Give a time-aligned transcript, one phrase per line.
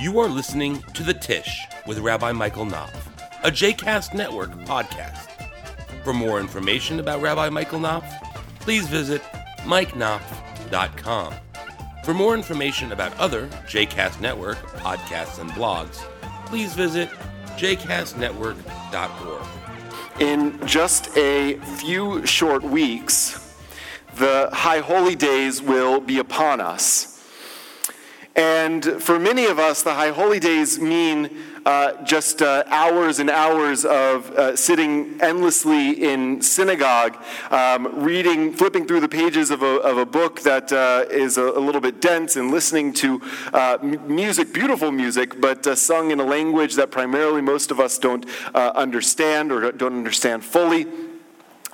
[0.00, 3.06] You are listening to The Tish with Rabbi Michael Knopf,
[3.44, 5.28] a JCast Network podcast.
[6.04, 8.10] For more information about Rabbi Michael Knopf,
[8.60, 9.20] please visit
[9.64, 11.34] mikeknopf.com.
[12.02, 15.96] For more information about other JCast Network podcasts and blogs,
[16.46, 17.10] please visit
[17.58, 19.46] jcastnetwork.org.
[20.18, 23.54] In just a few short weeks,
[24.14, 27.19] the High Holy Days will be upon us.
[28.40, 31.28] And for many of us, the High Holy Days mean
[31.66, 38.86] uh, just uh, hours and hours of uh, sitting endlessly in synagogue, um, reading, flipping
[38.86, 42.00] through the pages of a, of a book that uh, is a, a, little bit
[42.00, 43.20] dense, and listening to
[43.52, 47.98] uh, music, beautiful music, but uh, sung in a language that primarily most of us
[47.98, 50.86] don't understand or don't understand fully.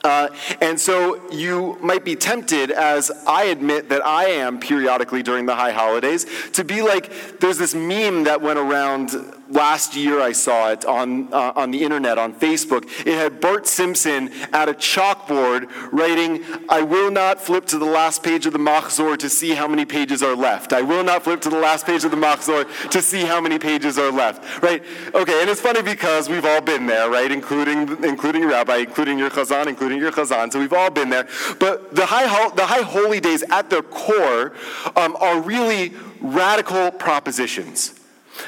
[0.05, 0.29] Uh,
[0.61, 5.55] and so you might be tempted, as I admit that I am periodically during the
[5.55, 9.11] high holidays, to be like there's this meme that went around
[9.49, 12.85] last year I saw it on, uh, on the internet, on Facebook.
[13.07, 18.23] It had Bart Simpson at a chalkboard writing, I will not flip to the last
[18.23, 20.73] page of the Machzor to see how many pages are left.
[20.73, 23.59] I will not flip to the last page of the Machzor to see how many
[23.59, 24.63] pages are left.
[24.63, 24.83] Right?
[25.15, 27.31] Okay, and it's funny because we've all been there, right?
[27.31, 30.53] Including, including your rabbi, including your chazan, including your chazan.
[30.53, 31.29] So we've all been there.
[31.59, 34.53] But the high, the high holy days at their core
[34.97, 37.95] um, are really radical propositions.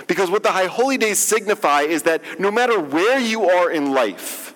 [0.06, 3.92] Because what the High Holy Days signify is that no matter where you are in
[3.92, 4.55] life,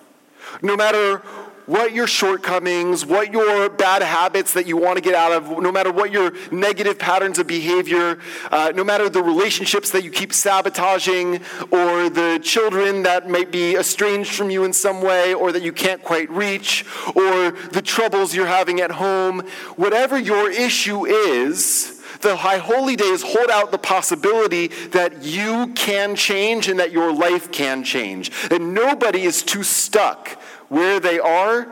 [0.61, 1.21] no matter
[1.65, 5.71] what your shortcomings, what your bad habits that you want to get out of, no
[5.71, 8.19] matter what your negative patterns of behavior,
[8.51, 11.35] uh, no matter the relationships that you keep sabotaging,
[11.71, 15.71] or the children that might be estranged from you in some way, or that you
[15.71, 19.39] can't quite reach, or the troubles you're having at home,
[19.75, 21.92] whatever your issue is,
[22.23, 27.13] the High Holy Days hold out the possibility that you can change and that your
[27.13, 28.31] life can change.
[28.49, 30.29] And nobody is too stuck
[30.69, 31.67] where they are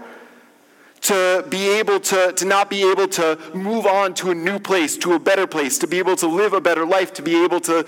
[1.01, 4.97] to be able to, to not be able to move on to a new place,
[4.97, 7.59] to a better place, to be able to live a better life, to be able
[7.61, 7.85] to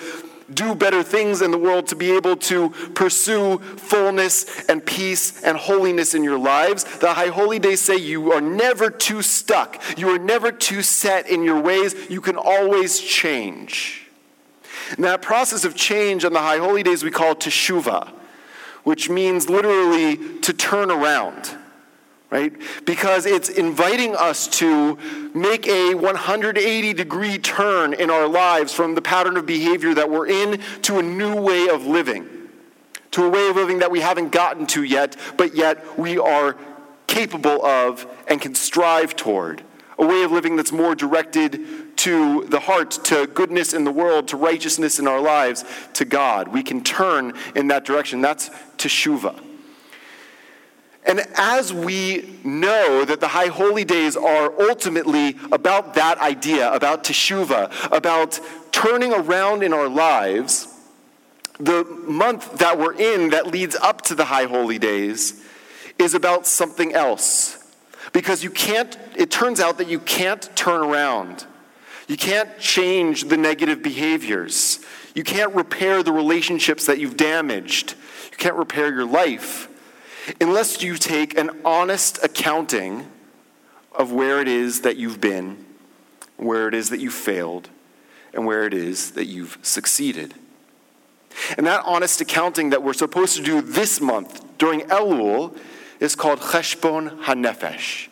[0.53, 5.57] do better things in the world, to be able to pursue fullness and peace and
[5.57, 6.83] holiness in your lives.
[6.99, 11.29] The High Holy Days say you are never too stuck, you are never too set
[11.29, 14.07] in your ways, you can always change.
[14.95, 18.09] And that process of change on the High Holy Days we call teshuva,
[18.83, 21.57] which means literally to turn around
[22.33, 22.51] right?
[22.83, 24.97] Because it's inviting us to
[25.35, 30.25] make a 180 degree turn in our lives from the pattern of behavior that we're
[30.25, 32.27] in to a new way of living,
[33.11, 36.57] to a way of living that we haven't gotten to yet, but yet we are
[37.05, 39.61] capable of and can strive toward.
[39.99, 44.29] A way of living that's more directed to the heart, to goodness in the world,
[44.29, 45.63] to righteousness in our lives,
[45.93, 46.47] to God.
[46.47, 48.21] We can turn in that direction.
[48.21, 49.52] That's teshuva.
[51.05, 57.03] And as we know that the High Holy Days are ultimately about that idea, about
[57.03, 58.39] teshuva, about
[58.71, 60.67] turning around in our lives,
[61.59, 65.43] the month that we're in that leads up to the High Holy Days
[65.99, 67.59] is about something else.
[68.13, 71.45] Because you can't, it turns out that you can't turn around.
[72.07, 74.79] You can't change the negative behaviors.
[75.15, 77.95] You can't repair the relationships that you've damaged.
[78.31, 79.69] You can't repair your life
[80.39, 83.09] unless you take an honest accounting
[83.91, 85.65] of where it is that you've been,
[86.37, 87.69] where it is that you failed,
[88.33, 90.33] and where it is that you've succeeded.
[91.57, 95.57] And that honest accounting that we're supposed to do this month during Elul
[95.99, 98.07] is called Cheshbon HaNefesh,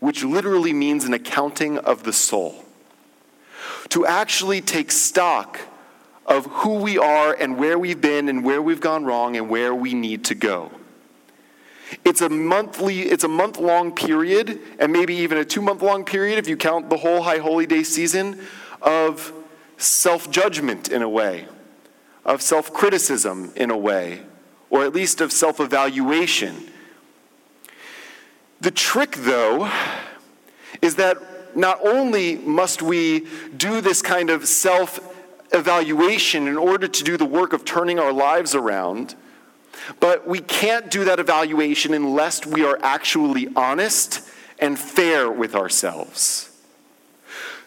[0.00, 2.64] which literally means an accounting of the soul.
[3.90, 5.60] To actually take stock
[6.26, 9.74] of who we are and where we've been and where we've gone wrong and where
[9.74, 10.70] we need to go.
[12.04, 16.04] It's a monthly, it's a month long period, and maybe even a two month long
[16.04, 18.40] period if you count the whole High Holy Day season
[18.82, 19.32] of
[19.76, 21.46] self judgment in a way,
[22.24, 24.22] of self criticism in a way,
[24.70, 26.70] or at least of self evaluation.
[28.60, 29.70] The trick, though,
[30.82, 31.16] is that
[31.56, 33.26] not only must we
[33.56, 35.00] do this kind of self
[35.52, 39.14] evaluation in order to do the work of turning our lives around
[40.00, 44.22] but we can't do that evaluation unless we are actually honest
[44.58, 46.50] and fair with ourselves.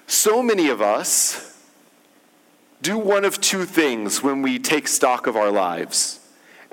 [0.08, 1.58] So many of us
[2.81, 6.18] do one of two things when we take stock of our lives.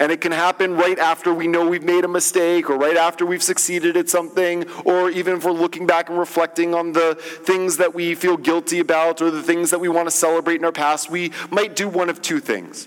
[0.01, 3.27] And it can happen right after we know we've made a mistake, or right after
[3.27, 7.79] we've succeeded at something, or even if we're looking back and reflecting on the things
[7.79, 10.73] that we feel guilty about or the things that we want to celebrate in our
[10.73, 11.11] past.
[11.11, 12.87] We might do one of two things,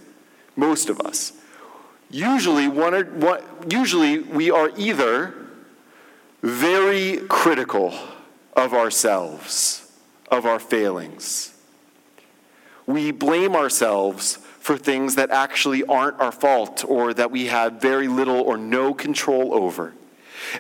[0.56, 1.34] most of us.
[2.12, 5.34] Usually, one or, one, usually we are either
[6.42, 7.94] very critical
[8.54, 9.92] of ourselves,
[10.30, 11.54] of our failings.
[12.86, 18.08] We blame ourselves for things that actually aren't our fault or that we had very
[18.08, 19.94] little or no control over.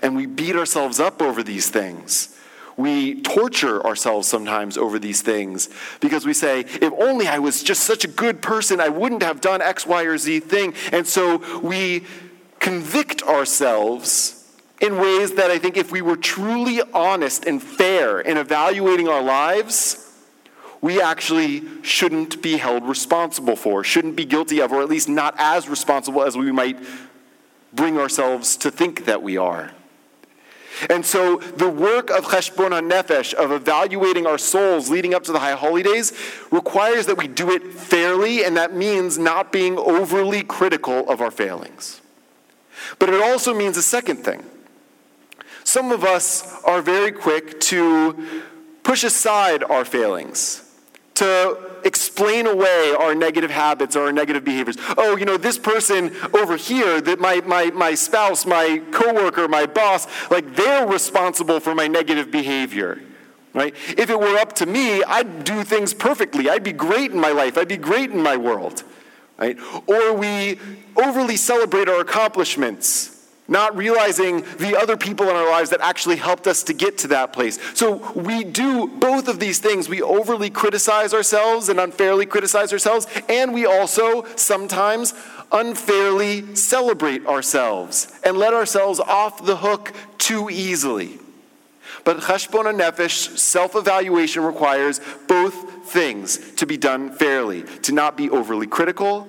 [0.01, 2.38] And we beat ourselves up over these things.
[2.77, 5.69] We torture ourselves sometimes over these things
[6.00, 9.41] because we say, if only I was just such a good person, I wouldn't have
[9.41, 10.73] done X, Y, or Z thing.
[10.91, 12.06] And so we
[12.59, 14.38] convict ourselves
[14.79, 19.21] in ways that I think if we were truly honest and fair in evaluating our
[19.21, 20.07] lives,
[20.81, 25.35] we actually shouldn't be held responsible for, shouldn't be guilty of, or at least not
[25.38, 26.77] as responsible as we might
[27.71, 29.71] bring ourselves to think that we are.
[30.89, 35.39] And so the work of Cheshbon nefesh, of evaluating our souls leading up to the
[35.39, 36.13] High Holy Days,
[36.51, 41.31] requires that we do it fairly, and that means not being overly critical of our
[41.31, 42.01] failings.
[43.00, 44.44] But it also means a second thing.
[45.63, 48.44] Some of us are very quick to
[48.83, 50.63] push aside our failings
[51.15, 54.77] to explain away our negative habits or our negative behaviors.
[54.97, 59.65] Oh, you know, this person over here, that my, my, my spouse, my coworker, my
[59.65, 63.01] boss, like they're responsible for my negative behavior.
[63.53, 63.75] Right?
[63.97, 66.49] If it were up to me, I'd do things perfectly.
[66.49, 67.57] I'd be great in my life.
[67.57, 68.83] I'd be great in my world.
[69.37, 69.57] Right?
[69.87, 70.59] Or we
[70.95, 73.20] overly celebrate our accomplishments
[73.51, 77.09] not realizing the other people in our lives that actually helped us to get to
[77.09, 77.59] that place.
[77.77, 79.89] So we do both of these things.
[79.89, 85.13] We overly criticize ourselves and unfairly criticize ourselves, and we also sometimes
[85.51, 91.19] unfairly celebrate ourselves and let ourselves off the hook too easily.
[92.06, 98.65] But cheshbon nefesh, self-evaluation requires both things to be done fairly, to not be overly
[98.65, 99.27] critical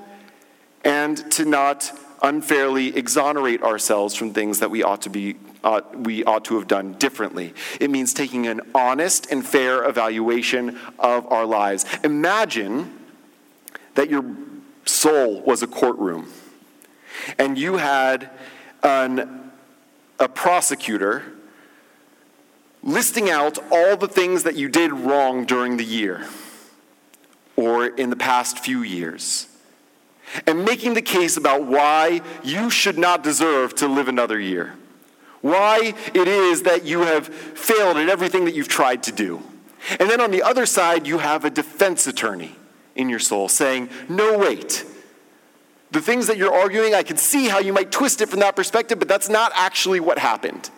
[0.84, 1.90] and to not
[2.22, 6.66] unfairly exonerate ourselves from things that we ought to be uh, we ought to have
[6.66, 7.54] done differently.
[7.80, 11.84] It means taking an honest and fair evaluation of our lives.
[12.02, 12.98] Imagine
[13.94, 14.24] that your
[14.84, 16.32] soul was a courtroom
[17.38, 18.30] and you had
[18.82, 19.52] an,
[20.18, 21.22] a prosecutor
[22.82, 26.26] listing out all the things that you did wrong during the year
[27.54, 29.46] or in the past few years
[30.46, 34.74] and making the case about why you should not deserve to live another year.
[35.40, 39.42] Why it is that you have failed at everything that you've tried to do.
[39.98, 42.54] And then on the other side, you have a defense attorney
[42.94, 44.84] in your soul saying, No, wait.
[45.90, 48.56] The things that you're arguing, I can see how you might twist it from that
[48.56, 50.70] perspective, but that's not actually what happened.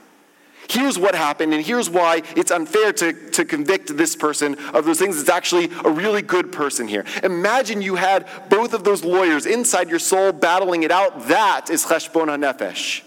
[0.68, 4.98] Here's what happened, and here's why it's unfair to, to convict this person of those
[4.98, 5.20] things.
[5.20, 7.04] It's actually a really good person here.
[7.22, 11.28] Imagine you had both of those lawyers inside your soul battling it out.
[11.28, 13.02] That is cheshbon hanefesh.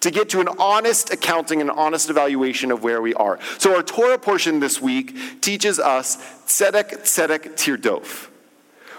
[0.00, 3.38] To get to an honest accounting and honest evaluation of where we are.
[3.58, 6.16] So, our Torah portion this week teaches us
[6.46, 8.28] tzedek, tzedek, tirdof,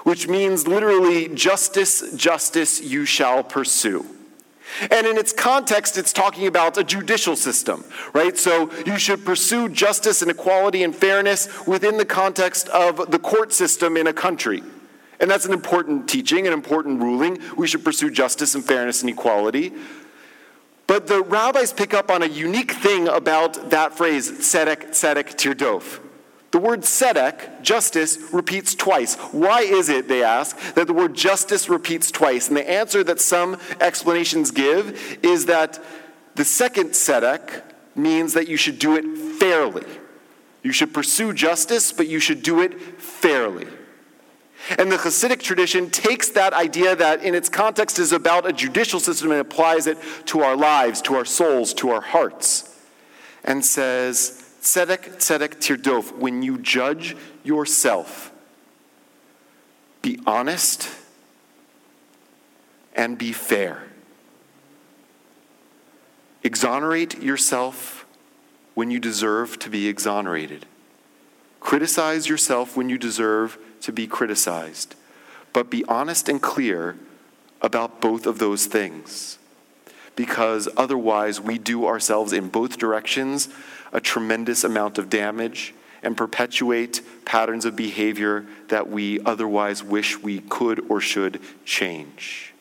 [0.03, 4.05] which means literally justice, justice you shall pursue.
[4.89, 7.83] And in its context, it's talking about a judicial system,
[8.13, 8.37] right?
[8.37, 13.53] So you should pursue justice and equality and fairness within the context of the court
[13.53, 14.63] system in a country.
[15.19, 17.39] And that's an important teaching, an important ruling.
[17.55, 19.71] We should pursue justice and fairness and equality.
[20.87, 26.00] But the rabbis pick up on a unique thing about that phrase, tzedek, tzedek, tirdof.
[26.51, 29.15] The word tzedek, justice, repeats twice.
[29.15, 32.49] Why is it, they ask, that the word justice repeats twice?
[32.49, 35.81] And the answer that some explanations give is that
[36.35, 37.63] the second tzedek
[37.95, 39.85] means that you should do it fairly.
[40.61, 43.67] You should pursue justice, but you should do it fairly.
[44.77, 48.99] And the Hasidic tradition takes that idea that in its context is about a judicial
[48.99, 52.77] system and applies it to our lives, to our souls, to our hearts,
[53.43, 58.31] and says, tzedek, tzedek, tirdof, when you judge yourself,
[60.01, 60.89] be honest
[62.95, 63.83] and be fair.
[66.43, 68.05] Exonerate yourself
[68.73, 70.65] when you deserve to be exonerated.
[71.59, 74.95] Criticize yourself when you deserve to be criticized.
[75.53, 76.97] But be honest and clear
[77.61, 79.37] about both of those things.
[80.15, 83.49] Because otherwise, we do ourselves in both directions
[83.91, 90.39] a tremendous amount of damage and perpetuate patterns of behavior that we otherwise wish we
[90.39, 92.53] could or should change.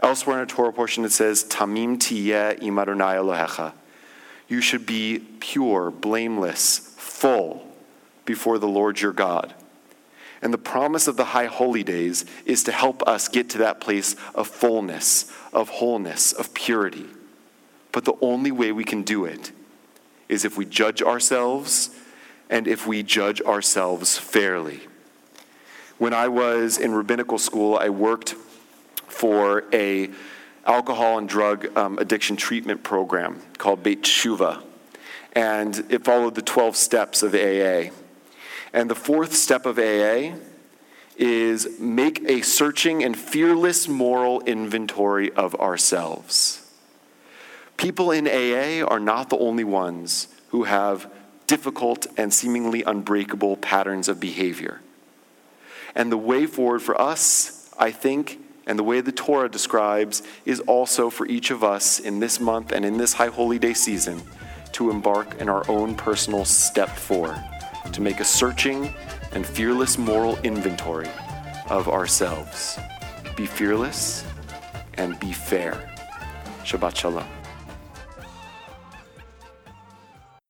[0.00, 3.72] Elsewhere in a Torah portion, it says, Tamim tiyeh im Adonai Elohecha.
[4.48, 7.66] You should be pure, blameless, full
[8.24, 9.54] before the Lord your God.
[10.44, 13.80] And the promise of the high holy days is to help us get to that
[13.80, 17.06] place of fullness, of wholeness, of purity.
[17.92, 19.52] But the only way we can do it
[20.28, 21.90] is if we judge ourselves
[22.50, 24.82] and if we judge ourselves fairly.
[25.96, 28.34] When I was in rabbinical school, I worked
[29.06, 30.10] for a
[30.66, 34.62] alcohol and drug um, addiction treatment program called Beit Shuva,
[35.32, 37.90] and it followed the 12 steps of AA.
[38.74, 40.34] And the fourth step of AA
[41.16, 46.68] is make a searching and fearless moral inventory of ourselves.
[47.76, 51.08] People in AA are not the only ones who have
[51.46, 54.80] difficult and seemingly unbreakable patterns of behavior.
[55.94, 60.58] And the way forward for us, I think, and the way the Torah describes, is
[60.60, 64.22] also for each of us in this month and in this High Holy Day season
[64.72, 67.40] to embark in our own personal step four
[67.92, 68.92] to make a searching
[69.32, 71.10] and fearless moral inventory
[71.68, 72.78] of ourselves.
[73.36, 74.24] Be fearless
[74.94, 75.90] and be fair.
[76.64, 77.43] Shabbat Shalom.